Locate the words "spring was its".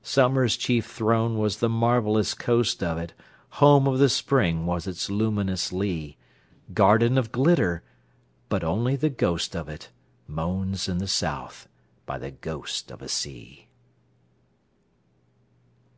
4.08-5.10